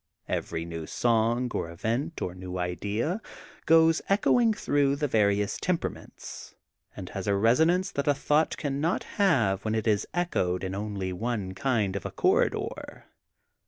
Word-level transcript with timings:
Every 0.27 0.65
new 0.65 0.87
song 0.87 1.51
or 1.53 1.69
event 1.69 2.23
or 2.23 2.33
new 2.33 2.57
idea 2.57 3.21
goes 3.67 4.01
echoing 4.09 4.51
through 4.51 4.95
the 4.95 5.07
various 5.07 5.57
temperaments, 5.59 6.55
and 6.97 7.09
has 7.09 7.27
a 7.27 7.35
resonance 7.35 7.91
that 7.91 8.07
a 8.07 8.15
thought 8.15 8.57
cannot 8.57 9.03
have 9.21 9.63
when 9.63 9.75
it 9.75 9.85
is 9.85 10.07
echoed 10.11 10.63
in 10.63 10.73
only 10.73 11.13
one 11.13 11.53
kind 11.53 11.95
of 11.95 12.03
a 12.03 12.09
corridor. 12.11 13.05